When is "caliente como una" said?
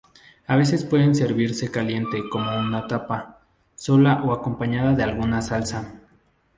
1.69-2.87